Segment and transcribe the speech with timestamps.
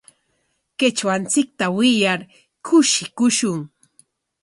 [0.77, 2.21] Qichwanchikta wiyar
[2.65, 3.59] kushikushun.